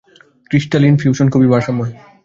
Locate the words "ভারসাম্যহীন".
1.47-1.95